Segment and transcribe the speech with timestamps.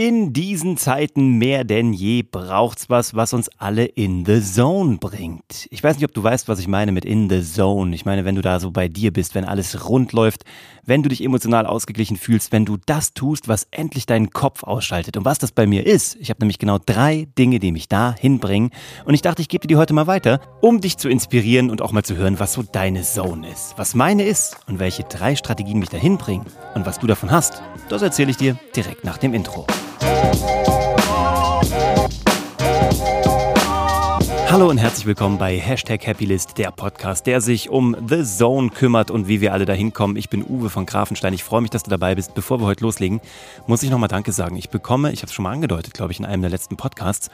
[0.00, 5.66] In diesen Zeiten mehr denn je braucht's was, was uns alle in the zone bringt.
[5.70, 7.92] Ich weiß nicht, ob du weißt, was ich meine mit in the zone.
[7.96, 10.44] Ich meine, wenn du da so bei dir bist, wenn alles rund läuft,
[10.84, 15.16] wenn du dich emotional ausgeglichen fühlst, wenn du das tust, was endlich deinen Kopf ausschaltet.
[15.16, 18.14] Und was das bei mir ist, ich habe nämlich genau drei Dinge, die mich da
[18.16, 18.70] hinbringen.
[19.04, 21.82] Und ich dachte, ich gebe dir die heute mal weiter, um dich zu inspirieren und
[21.82, 23.74] auch mal zu hören, was so deine Zone ist.
[23.76, 26.46] Was meine ist und welche drei Strategien mich dahin bringen.
[26.76, 29.66] Und was du davon hast, das erzähle ich dir direkt nach dem Intro.
[30.18, 31.68] Thank
[34.50, 39.10] Hallo und herzlich willkommen bei Hashtag Happylist, der Podcast, der sich um The Zone kümmert
[39.10, 40.16] und wie wir alle dahin kommen.
[40.16, 41.34] Ich bin Uwe von Grafenstein.
[41.34, 42.34] Ich freue mich, dass du dabei bist.
[42.34, 43.20] Bevor wir heute loslegen,
[43.66, 44.56] muss ich nochmal Danke sagen.
[44.56, 47.28] Ich bekomme, ich habe es schon mal angedeutet, glaube ich, in einem der letzten Podcasts,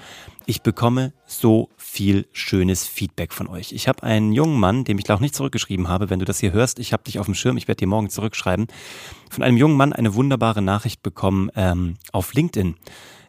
[0.45, 3.71] ich bekomme so viel schönes Feedback von euch.
[3.71, 6.11] Ich habe einen jungen Mann, dem ich glaube nicht zurückgeschrieben habe.
[6.11, 8.11] Wenn du das hier hörst, ich habe dich auf dem Schirm, ich werde dir morgen
[8.11, 8.67] zurückschreiben.
[9.31, 12.75] Von einem jungen Mann eine wunderbare Nachricht bekommen ähm, auf LinkedIn,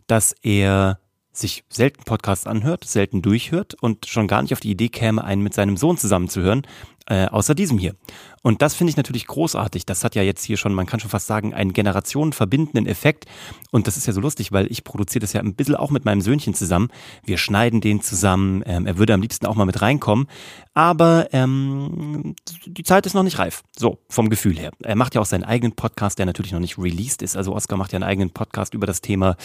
[0.08, 0.98] dass er
[1.38, 5.42] sich selten Podcasts anhört, selten durchhört und schon gar nicht auf die Idee käme, einen
[5.42, 6.66] mit seinem Sohn zusammenzuhören,
[7.08, 7.96] äh, außer diesem hier.
[8.42, 9.88] Und das finde ich natürlich großartig.
[9.88, 13.26] Das hat ja jetzt hier schon, man kann schon fast sagen, einen generationenverbindenden Effekt.
[13.72, 16.06] Und das ist ja so lustig, weil ich produziere das ja ein bisschen auch mit
[16.06, 16.90] meinem Söhnchen zusammen.
[17.24, 18.62] Wir schneiden den zusammen.
[18.68, 20.28] Ähm, er würde am liebsten auch mal mit reinkommen.
[20.76, 22.36] Aber ähm,
[22.68, 23.64] die Zeit ist noch nicht reif.
[23.76, 24.72] So, vom Gefühl her.
[24.84, 27.36] Er macht ja auch seinen eigenen Podcast, der natürlich noch nicht released ist.
[27.36, 29.38] Also Oscar macht ja einen eigenen Podcast über das Thema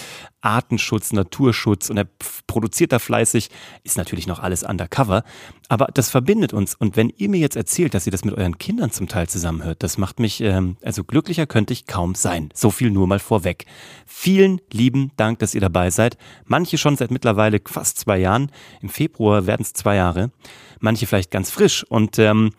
[0.42, 2.06] Artenschutz, Naturschutz und er
[2.46, 3.48] produziert da fleißig.
[3.82, 5.24] Ist natürlich noch alles undercover.
[5.70, 6.74] Aber das verbindet uns.
[6.74, 9.28] Und wenn ihr mir jetzt erzählt, dass ihr das mit euren Kindern Kindern zum Teil
[9.28, 9.82] zusammenhört.
[9.82, 12.50] Das macht mich, ähm, also glücklicher könnte ich kaum sein.
[12.54, 13.66] So viel nur mal vorweg.
[14.06, 16.16] Vielen lieben Dank, dass ihr dabei seid.
[16.46, 18.52] Manche schon seit mittlerweile fast zwei Jahren.
[18.80, 20.30] Im Februar werden es zwei Jahre.
[20.78, 21.84] Manche vielleicht ganz frisch.
[21.84, 22.52] Und ähm,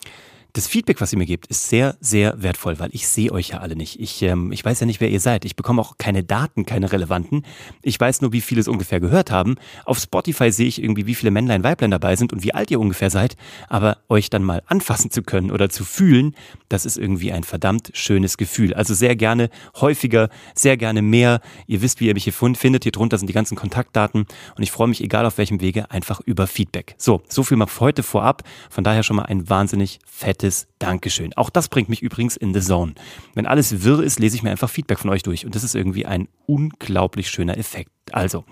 [0.54, 3.58] das Feedback, was ihr mir gebt, ist sehr, sehr wertvoll, weil ich sehe euch ja
[3.58, 3.98] alle nicht.
[3.98, 5.46] Ich, ähm, ich weiß ja nicht, wer ihr seid.
[5.46, 7.46] Ich bekomme auch keine Daten, keine relevanten.
[7.80, 9.54] Ich weiß nur, wie viele es ungefähr gehört haben.
[9.86, 12.80] Auf Spotify sehe ich irgendwie, wie viele Männlein, Weiblein dabei sind und wie alt ihr
[12.80, 13.36] ungefähr seid.
[13.70, 16.34] Aber euch dann mal anfassen zu können oder zu fühlen,
[16.68, 18.74] das ist irgendwie ein verdammt schönes Gefühl.
[18.74, 19.48] Also sehr gerne
[19.80, 21.40] häufiger, sehr gerne mehr.
[21.66, 22.82] Ihr wisst, wie ihr mich hier findet.
[22.82, 24.26] Hier drunter sind die ganzen Kontaktdaten
[24.56, 26.94] und ich freue mich, egal auf welchem Wege, einfach über Feedback.
[26.98, 28.42] So, so viel mal heute vorab.
[28.68, 31.32] Von daher schon mal ein wahnsinnig fett fettes Dankeschön.
[31.36, 32.94] Auch das bringt mich übrigens in the zone.
[33.34, 35.76] Wenn alles wirr ist, lese ich mir einfach Feedback von euch durch und das ist
[35.76, 37.90] irgendwie ein unglaublich schöner Effekt.
[38.10, 38.44] Also,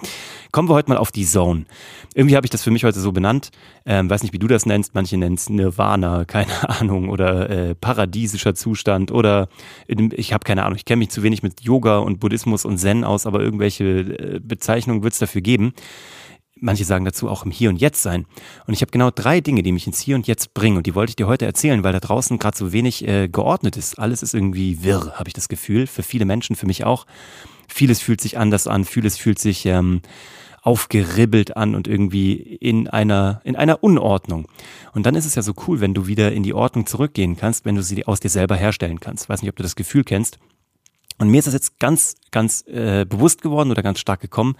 [0.53, 1.65] kommen wir heute mal auf die Zone.
[2.15, 3.51] Irgendwie habe ich das für mich heute so benannt.
[3.85, 4.95] Ähm, weiß nicht, wie du das nennst.
[4.95, 9.49] Manche nennen es Nirvana, keine Ahnung, oder äh, paradiesischer Zustand oder
[9.89, 10.77] ich habe keine Ahnung.
[10.77, 14.41] Ich kenne mich zu wenig mit Yoga und Buddhismus und Zen aus, aber irgendwelche äh,
[14.41, 15.75] Bezeichnungen wird es dafür geben.
[16.61, 18.27] Manche sagen dazu auch im Hier und Jetzt sein.
[18.67, 20.77] Und ich habe genau drei Dinge, die mich ins Hier und Jetzt bringen.
[20.77, 23.77] Und die wollte ich dir heute erzählen, weil da draußen gerade so wenig äh, geordnet
[23.77, 23.99] ist.
[23.99, 25.87] Alles ist irgendwie wirr, habe ich das Gefühl.
[25.87, 27.07] Für viele Menschen, für mich auch.
[27.69, 30.03] Vieles fühlt sich anders an, vieles fühlt sich ähm,
[30.63, 34.47] aufgeribbelt an und irgendwie in einer, in einer Unordnung.
[34.93, 37.65] Und dann ist es ja so cool, wenn du wieder in die Ordnung zurückgehen kannst,
[37.65, 39.29] wenn du sie aus dir selber herstellen kannst.
[39.29, 40.39] weiß nicht, ob du das Gefühl kennst.
[41.21, 44.57] Und mir ist das jetzt ganz, ganz äh, bewusst geworden oder ganz stark gekommen.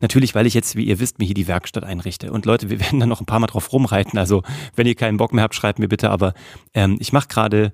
[0.00, 2.32] Natürlich, weil ich jetzt, wie ihr wisst, mir hier die Werkstatt einrichte.
[2.32, 4.18] Und Leute, wir werden da noch ein paar Mal drauf rumreiten.
[4.18, 4.42] Also
[4.74, 6.10] wenn ihr keinen Bock mehr habt, schreibt mir bitte.
[6.10, 6.34] Aber
[6.74, 7.72] ähm, ich mache gerade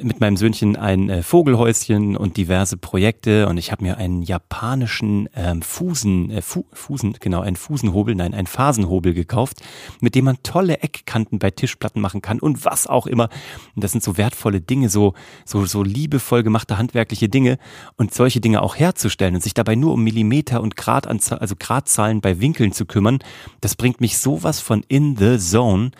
[0.00, 5.28] mit meinem Söhnchen ein äh, Vogelhäuschen und diverse Projekte und ich habe mir einen japanischen
[5.34, 9.60] ähm, Fusen, äh, Fu Fusen, genau, einen Fusenhobel, nein, einen Phasenhobel gekauft,
[10.00, 13.28] mit dem man tolle Eckkanten bei Tischplatten machen kann und was auch immer.
[13.74, 15.14] Und das sind so wertvolle Dinge, so,
[15.44, 17.58] so, so liebevoll gemachte handwerkliche Dinge
[17.96, 22.20] und solche Dinge auch herzustellen und sich dabei nur um Millimeter und Grad, also Gradzahlen
[22.20, 23.18] bei Winkeln zu kümmern,
[23.60, 25.90] das bringt mich sowas von in the zone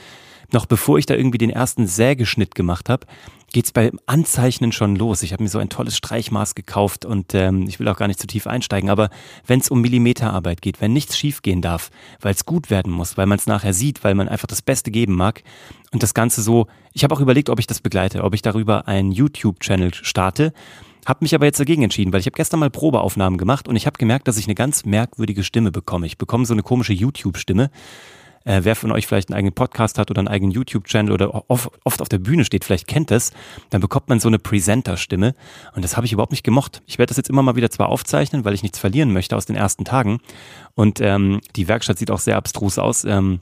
[0.52, 3.06] noch bevor ich da irgendwie den ersten Sägeschnitt gemacht habe,
[3.52, 5.22] geht's beim Anzeichnen schon los.
[5.22, 8.20] Ich habe mir so ein tolles Streichmaß gekauft und ähm, ich will auch gar nicht
[8.20, 9.10] zu tief einsteigen, aber
[9.46, 13.26] wenn es um Millimeterarbeit geht, wenn nichts schiefgehen darf, weil es gut werden muss, weil
[13.26, 15.42] man es nachher sieht, weil man einfach das Beste geben mag
[15.92, 18.86] und das Ganze so, ich habe auch überlegt, ob ich das begleite, ob ich darüber
[18.86, 20.52] einen YouTube-Channel starte,
[21.06, 23.86] habe mich aber jetzt dagegen entschieden, weil ich habe gestern mal Probeaufnahmen gemacht und ich
[23.86, 26.04] habe gemerkt, dass ich eine ganz merkwürdige Stimme bekomme.
[26.04, 27.70] Ich bekomme so eine komische YouTube-Stimme
[28.48, 31.70] äh, wer von euch vielleicht einen eigenen Podcast hat oder einen eigenen YouTube-Channel oder oft,
[31.84, 33.32] oft auf der Bühne steht, vielleicht kennt es,
[33.68, 35.34] dann bekommt man so eine Presenter-Stimme.
[35.74, 36.82] Und das habe ich überhaupt nicht gemocht.
[36.86, 39.44] Ich werde das jetzt immer mal wieder zwar aufzeichnen, weil ich nichts verlieren möchte aus
[39.44, 40.20] den ersten Tagen.
[40.74, 43.04] Und ähm, die Werkstatt sieht auch sehr abstrus aus.
[43.04, 43.40] Ähm,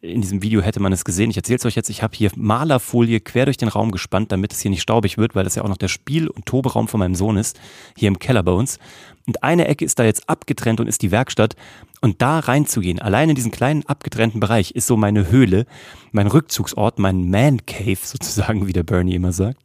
[0.00, 1.30] in diesem Video hätte man es gesehen.
[1.30, 1.88] Ich erzähle es euch jetzt.
[1.88, 5.34] Ich habe hier Malerfolie quer durch den Raum gespannt, damit es hier nicht staubig wird,
[5.34, 7.58] weil das ja auch noch der Spiel- und Toberaum von meinem Sohn ist,
[7.96, 8.78] hier im Keller bei uns.
[9.26, 11.56] Und eine Ecke ist da jetzt abgetrennt und ist die Werkstatt.
[12.00, 15.66] Und da reinzugehen, allein in diesen kleinen abgetrennten Bereich, ist so meine Höhle,
[16.12, 19.60] mein Rückzugsort, mein Man Cave sozusagen, wie der Bernie immer sagt.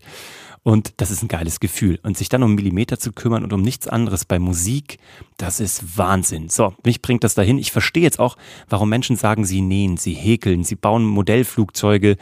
[0.64, 2.00] Und das ist ein geiles Gefühl.
[2.04, 4.98] Und sich dann um Millimeter zu kümmern und um nichts anderes bei Musik,
[5.38, 6.50] das ist Wahnsinn.
[6.50, 7.58] So, mich bringt das dahin.
[7.58, 12.18] Ich verstehe jetzt auch, warum Menschen sagen, sie nähen, sie häkeln, sie bauen Modellflugzeuge,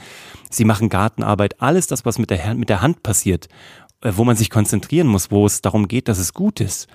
[0.50, 1.62] sie machen Gartenarbeit.
[1.62, 3.48] Alles das, was mit der, mit der Hand passiert,
[4.02, 6.88] äh, wo man sich konzentrieren muss, wo es darum geht, dass es gut ist.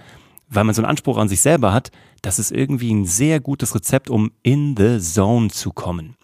[0.49, 1.91] Weil man so einen Anspruch an sich selber hat,
[2.21, 6.17] das ist irgendwie ein sehr gutes Rezept, um in the zone zu kommen.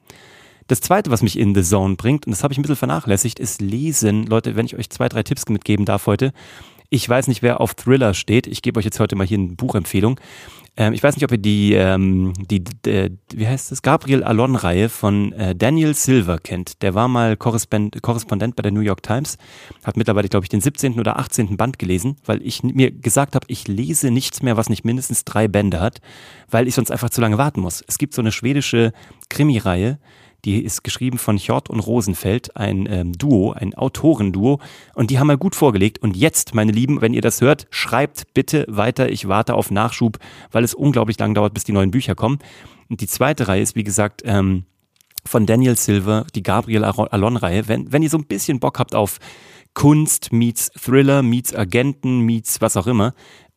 [0.68, 3.40] Das zweite, was mich in the zone bringt, und das habe ich ein bisschen vernachlässigt,
[3.40, 4.26] ist Lesen.
[4.26, 6.32] Leute, wenn ich euch zwei, drei Tipps mitgeben darf heute.
[6.90, 8.46] Ich weiß nicht, wer auf Thriller steht.
[8.46, 10.20] Ich gebe euch jetzt heute mal hier eine Buchempfehlung.
[10.78, 14.88] Ähm, ich weiß nicht, ob ihr die, ähm, die, äh, wie heißt das, Gabriel Alon-Reihe
[14.88, 16.82] von äh, Daniel Silver kennt.
[16.82, 19.38] Der war mal Korrespond Korrespondent bei der New York Times,
[19.82, 21.00] hat mittlerweile, glaube ich, den 17.
[21.00, 21.56] oder 18.
[21.56, 25.48] Band gelesen, weil ich mir gesagt habe, ich lese nichts mehr, was nicht mindestens drei
[25.48, 26.00] Bände hat,
[26.48, 27.82] weil ich sonst einfach zu lange warten muss.
[27.88, 28.92] Es gibt so eine schwedische
[29.28, 29.98] Krimi-Reihe,
[30.44, 34.60] die ist geschrieben von Hjort und Rosenfeld, ein ähm, Duo, ein Autorenduo.
[34.94, 36.00] Und die haben mal gut vorgelegt.
[36.00, 39.10] Und jetzt, meine Lieben, wenn ihr das hört, schreibt bitte weiter.
[39.10, 40.18] Ich warte auf Nachschub,
[40.52, 42.38] weil es unglaublich lang dauert, bis die neuen Bücher kommen.
[42.88, 44.64] Und die zweite Reihe ist, wie gesagt, ähm,
[45.24, 47.68] von Daniel Silver, die Gabriel Alon-Reihe.
[47.68, 49.18] Wenn, wenn ihr so ein bisschen Bock habt auf
[49.74, 53.14] Kunst meets Thriller, meets Agenten, meets was auch immer,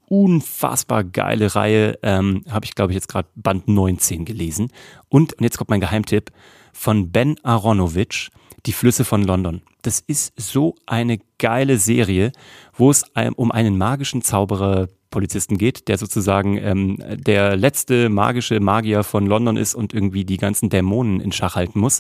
[0.08, 1.98] unfassbar geile Reihe.
[2.04, 4.72] Ähm, Habe ich, glaube ich, jetzt gerade Band 19 gelesen.
[5.08, 6.32] Und, und jetzt kommt mein Geheimtipp
[6.74, 8.30] von Ben Aronovich,
[8.66, 9.62] Die Flüsse von London.
[9.82, 12.32] Das ist so eine geile Serie,
[12.74, 13.04] wo es
[13.36, 19.58] um einen magischen Zauberer Polizisten geht, der sozusagen ähm, der letzte magische Magier von London
[19.58, 22.00] ist und irgendwie die ganzen Dämonen in Schach halten muss.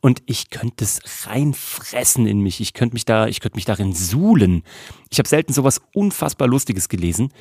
[0.00, 2.60] Und ich könnte es reinfressen in mich.
[2.60, 4.62] Ich könnte mich da, ich könnte mich darin suhlen.
[5.10, 7.32] Ich habe selten sowas unfassbar Lustiges gelesen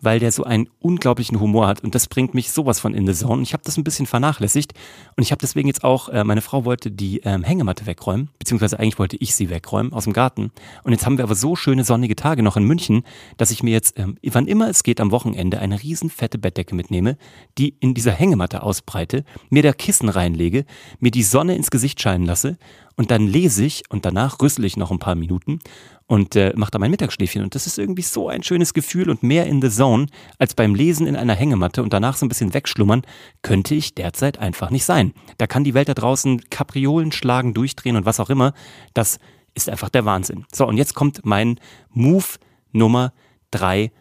[0.00, 3.14] weil der so einen unglaublichen Humor hat und das bringt mich sowas von in the
[3.14, 3.42] zone.
[3.42, 4.72] Ich habe das ein bisschen vernachlässigt
[5.16, 8.78] und ich habe deswegen jetzt auch, äh, meine Frau wollte die ähm, Hängematte wegräumen, beziehungsweise
[8.78, 10.50] eigentlich wollte ich sie wegräumen aus dem Garten.
[10.84, 13.02] Und jetzt haben wir aber so schöne sonnige Tage noch in München,
[13.36, 16.74] dass ich mir jetzt, ähm, wann immer es geht am Wochenende, eine riesen fette Bettdecke
[16.74, 17.16] mitnehme,
[17.58, 20.64] die in dieser Hängematte ausbreite, mir da Kissen reinlege,
[21.00, 22.58] mir die Sonne ins Gesicht scheinen lasse
[22.98, 25.60] und dann lese ich und danach rüssel ich noch ein paar Minuten
[26.08, 27.44] und äh, mache da mein Mittagsschläfchen.
[27.44, 30.06] Und das ist irgendwie so ein schönes Gefühl und mehr in the zone
[30.38, 33.02] als beim Lesen in einer Hängematte und danach so ein bisschen wegschlummern,
[33.42, 35.14] könnte ich derzeit einfach nicht sein.
[35.38, 38.52] Da kann die Welt da draußen Kapriolen schlagen, durchdrehen und was auch immer.
[38.94, 39.20] Das
[39.54, 40.44] ist einfach der Wahnsinn.
[40.52, 41.60] So, und jetzt kommt mein
[41.90, 42.26] Move
[42.72, 43.12] Nummer
[43.52, 43.92] drei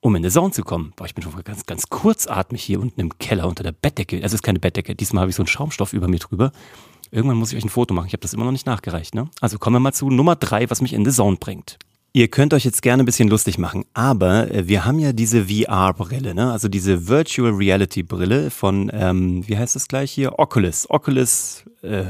[0.00, 0.92] um in the Zone zu kommen.
[0.96, 4.20] Boah, ich bin schon ganz, ganz kurzatmig hier unten im Keller unter der Bettdecke.
[4.20, 4.94] Es ist keine Bettdecke.
[4.94, 6.52] Diesmal habe ich so einen Schaumstoff über mir drüber.
[7.14, 8.08] Irgendwann muss ich euch ein Foto machen.
[8.08, 9.14] Ich habe das immer noch nicht nachgereicht.
[9.14, 9.28] Ne?
[9.40, 11.78] Also kommen wir mal zu Nummer drei, was mich in the Zone bringt.
[12.12, 15.46] Ihr könnt euch jetzt gerne ein bisschen lustig machen, aber äh, wir haben ja diese
[15.46, 16.52] VR-Brille, ne?
[16.52, 20.38] also diese Virtual Reality-Brille von, ähm, wie heißt das gleich hier?
[20.38, 20.88] Oculus.
[20.90, 22.04] Oculus äh,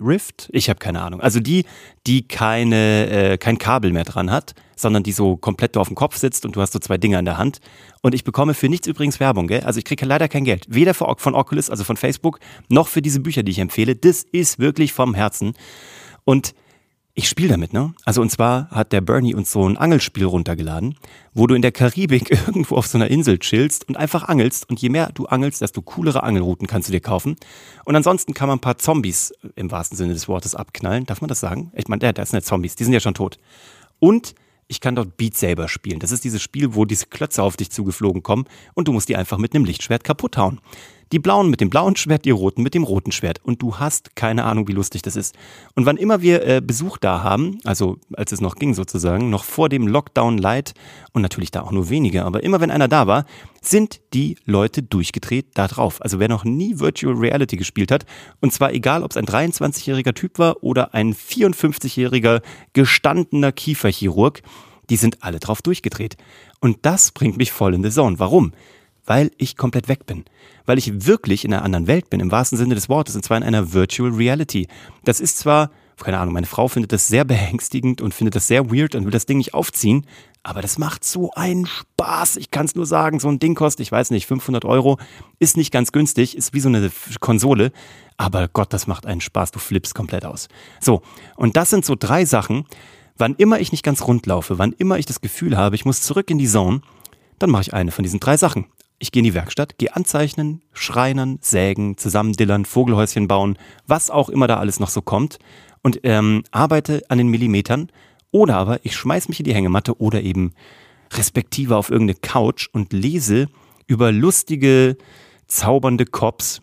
[0.00, 0.48] Rift?
[0.52, 1.20] Ich habe keine Ahnung.
[1.20, 1.64] Also die,
[2.06, 6.16] die keine, äh, kein Kabel mehr dran hat, sondern die so komplett auf dem Kopf
[6.16, 7.60] sitzt und du hast so zwei Dinger in der Hand.
[8.02, 9.60] Und ich bekomme für nichts übrigens Werbung, gell?
[9.60, 10.66] Also ich kriege leider kein Geld.
[10.68, 12.38] Weder für, von Oculus, also von Facebook,
[12.68, 13.96] noch für diese Bücher, die ich empfehle.
[13.96, 15.54] Das ist wirklich vom Herzen.
[16.24, 16.54] Und
[17.18, 17.94] ich spiele damit, ne?
[18.04, 20.96] Also und zwar hat der Bernie uns so ein Angelspiel runtergeladen,
[21.32, 24.68] wo du in der Karibik irgendwo auf so einer Insel chillst und einfach angelst.
[24.68, 27.36] Und je mehr du angelst, desto coolere Angelrouten kannst du dir kaufen.
[27.86, 31.06] Und ansonsten kann man ein paar Zombies im wahrsten Sinne des Wortes abknallen.
[31.06, 31.72] Darf man das sagen?
[31.74, 33.38] Ich meine, das sind ja Zombies, die sind ja schon tot.
[33.98, 34.34] Und
[34.68, 36.00] ich kann dort Beat Saber spielen.
[36.00, 39.16] Das ist dieses Spiel, wo diese Klötze auf dich zugeflogen kommen und du musst die
[39.16, 40.60] einfach mit einem Lichtschwert kaputt hauen.
[41.12, 43.40] Die blauen mit dem blauen Schwert, die roten mit dem roten Schwert.
[43.44, 45.36] Und du hast keine Ahnung, wie lustig das ist.
[45.74, 49.44] Und wann immer wir äh, Besuch da haben, also als es noch ging sozusagen, noch
[49.44, 50.74] vor dem Lockdown Light
[51.12, 53.24] und natürlich da auch nur wenige, aber immer wenn einer da war,
[53.62, 56.02] sind die Leute durchgedreht da drauf.
[56.02, 58.04] Also wer noch nie Virtual Reality gespielt hat,
[58.40, 64.42] und zwar egal, ob es ein 23-jähriger Typ war oder ein 54-jähriger gestandener Kieferchirurg,
[64.90, 66.16] die sind alle drauf durchgedreht.
[66.60, 68.18] Und das bringt mich voll in the Zone.
[68.18, 68.52] Warum?
[69.06, 70.24] Weil ich komplett weg bin
[70.66, 73.38] weil ich wirklich in einer anderen Welt bin, im wahrsten Sinne des Wortes, und zwar
[73.38, 74.68] in einer Virtual Reality.
[75.04, 78.70] Das ist zwar, keine Ahnung, meine Frau findet das sehr beängstigend und findet das sehr
[78.70, 80.06] weird und will das Ding nicht aufziehen,
[80.42, 82.36] aber das macht so einen Spaß.
[82.36, 84.98] Ich kann es nur sagen, so ein Ding kostet, ich weiß nicht, 500 Euro,
[85.38, 87.72] ist nicht ganz günstig, ist wie so eine Konsole,
[88.16, 90.48] aber Gott, das macht einen Spaß, du flippst komplett aus.
[90.80, 91.02] So,
[91.36, 92.66] und das sind so drei Sachen,
[93.16, 96.02] wann immer ich nicht ganz rund laufe, wann immer ich das Gefühl habe, ich muss
[96.02, 96.80] zurück in die Zone,
[97.38, 98.66] dann mache ich eine von diesen drei Sachen
[98.98, 104.46] ich gehe in die Werkstatt, gehe anzeichnen, schreinern, sägen, zusammendillern, Vogelhäuschen bauen, was auch immer
[104.46, 105.38] da alles noch so kommt
[105.82, 107.90] und ähm, arbeite an den Millimetern.
[108.30, 110.52] Oder aber ich schmeiß mich in die Hängematte oder eben
[111.12, 113.48] respektive auf irgendeine Couch und lese
[113.86, 114.96] über lustige,
[115.46, 116.60] zaubernde Cops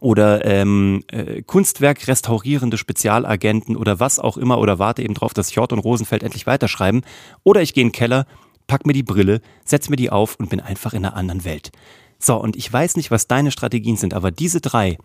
[0.00, 5.54] oder ähm, äh, Kunstwerk restaurierende Spezialagenten oder was auch immer oder warte eben drauf, dass
[5.54, 7.02] Hjort und Rosenfeld endlich weiterschreiben.
[7.42, 8.26] Oder ich gehe in den Keller,
[8.66, 11.70] pack mir die Brille, setz mir die auf und bin einfach in einer anderen Welt.
[12.18, 14.98] So, und ich weiß nicht, was deine Strategien sind, aber diese drei,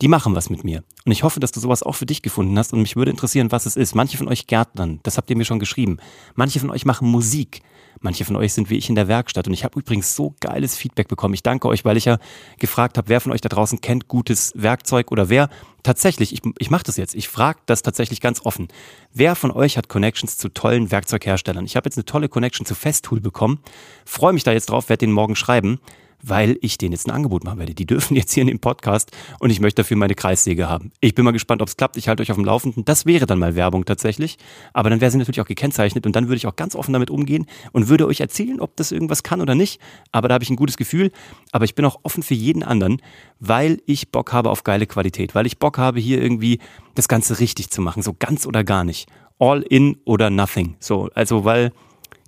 [0.00, 0.82] die machen was mit mir.
[1.04, 3.52] Und ich hoffe, dass du sowas auch für dich gefunden hast und mich würde interessieren,
[3.52, 3.94] was es ist.
[3.94, 5.98] Manche von euch Gärtnern, das habt ihr mir schon geschrieben.
[6.34, 7.62] Manche von euch machen Musik.
[8.00, 9.46] Manche von euch sind wie ich in der Werkstatt.
[9.46, 11.34] Und ich habe übrigens so geiles Feedback bekommen.
[11.34, 12.18] Ich danke euch, weil ich ja
[12.58, 15.48] gefragt habe, wer von euch da draußen kennt gutes Werkzeug oder wer
[15.84, 18.68] tatsächlich, ich, ich mache das jetzt, ich frage das tatsächlich ganz offen.
[19.12, 21.64] Wer von euch hat Connections zu tollen Werkzeugherstellern?
[21.66, 23.60] Ich habe jetzt eine tolle Connection zu Festool bekommen.
[24.04, 25.78] Freue mich da jetzt drauf, werde den morgen schreiben
[26.26, 27.74] weil ich denen jetzt ein Angebot machen werde.
[27.74, 30.90] Die dürfen jetzt hier in dem Podcast und ich möchte dafür meine Kreissäge haben.
[31.00, 31.96] Ich bin mal gespannt, ob es klappt.
[31.96, 32.84] Ich halte euch auf dem Laufenden.
[32.84, 34.38] Das wäre dann mal Werbung tatsächlich.
[34.72, 37.10] Aber dann wäre sie natürlich auch gekennzeichnet und dann würde ich auch ganz offen damit
[37.10, 39.80] umgehen und würde euch erzählen, ob das irgendwas kann oder nicht.
[40.12, 41.10] Aber da habe ich ein gutes Gefühl.
[41.52, 43.00] Aber ich bin auch offen für jeden anderen,
[43.40, 46.58] weil ich Bock habe auf geile Qualität, weil ich Bock habe, hier irgendwie
[46.94, 48.02] das Ganze richtig zu machen.
[48.02, 49.08] So ganz oder gar nicht.
[49.38, 50.76] All in oder nothing.
[50.78, 51.72] So, also weil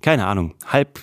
[0.01, 0.99] keine Ahnung, halb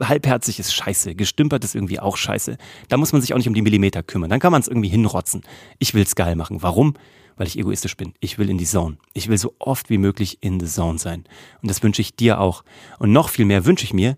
[0.00, 2.56] halbherzig ist scheiße, gestümpert ist irgendwie auch scheiße.
[2.88, 4.30] Da muss man sich auch nicht um die Millimeter kümmern.
[4.30, 5.42] Dann kann man es irgendwie hinrotzen.
[5.78, 6.62] Ich will es geil machen.
[6.62, 6.94] Warum?
[7.36, 8.12] Weil ich egoistisch bin.
[8.20, 8.98] Ich will in die Zone.
[9.14, 11.24] Ich will so oft wie möglich in the Zone sein.
[11.62, 12.64] Und das wünsche ich dir auch.
[12.98, 14.16] Und noch viel mehr wünsche ich mir,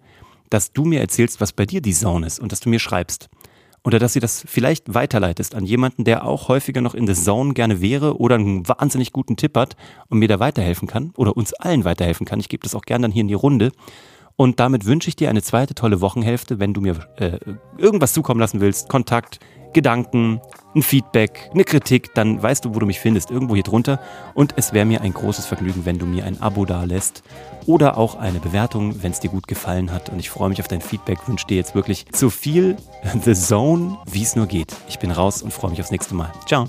[0.50, 3.28] dass du mir erzählst, was bei dir die Zone ist und dass du mir schreibst.
[3.84, 7.52] Oder dass du das vielleicht weiterleitest an jemanden, der auch häufiger noch in the Zone
[7.52, 9.76] gerne wäre oder einen wahnsinnig guten Tipp hat
[10.08, 12.38] und mir da weiterhelfen kann oder uns allen weiterhelfen kann.
[12.38, 13.72] Ich gebe das auch gerne dann hier in die Runde.
[14.42, 16.58] Und damit wünsche ich dir eine zweite tolle Wochenhälfte.
[16.58, 17.38] Wenn du mir äh,
[17.78, 19.38] irgendwas zukommen lassen willst, Kontakt,
[19.72, 20.40] Gedanken,
[20.74, 24.00] ein Feedback, eine Kritik, dann weißt du, wo du mich findest, irgendwo hier drunter.
[24.34, 27.22] Und es wäre mir ein großes Vergnügen, wenn du mir ein Abo da lässt
[27.66, 30.08] oder auch eine Bewertung, wenn es dir gut gefallen hat.
[30.08, 32.74] Und ich freue mich auf dein Feedback, wünsche dir jetzt wirklich so viel
[33.22, 34.74] The Zone, wie es nur geht.
[34.88, 36.32] Ich bin raus und freue mich aufs nächste Mal.
[36.46, 36.66] Ciao.